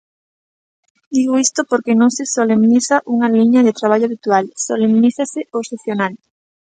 Digo 1.15 1.33
isto 1.45 1.61
porque 1.71 1.93
non 2.01 2.11
se 2.17 2.25
solemniza 2.35 2.95
unha 3.13 3.31
liña 3.37 3.61
de 3.67 3.75
traballo 3.79 4.07
habitual, 4.07 4.45
solemnízase 4.67 5.41
o 5.55 5.57
excepcional. 5.63 6.13